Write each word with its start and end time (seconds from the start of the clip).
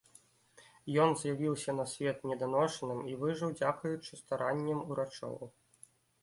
Ён 1.03 1.11
з'явіўся 1.23 1.75
на 1.79 1.85
свет 1.91 2.17
неданошаным 2.29 2.99
і 3.11 3.13
выжыў 3.25 3.53
дзякуючы 3.59 4.13
старанням 4.23 4.79
урачоў. 4.89 5.37